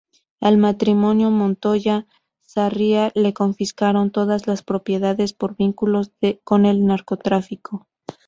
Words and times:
Al 0.39 0.57
matrimonio 0.57 1.29
Montoya-Sarria 1.29 3.11
le 3.13 3.35
confiscaron 3.35 4.09
todas 4.09 4.47
las 4.47 4.63
propiedades 4.63 5.33
por 5.33 5.55
vínculos 5.55 6.11
con 6.43 6.65
el 6.65 6.87
narcotráfico. 6.87 7.87